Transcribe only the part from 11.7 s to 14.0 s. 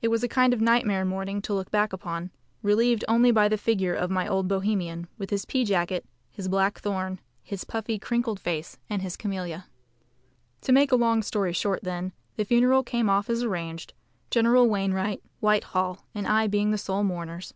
then, the funeral came off as arranged,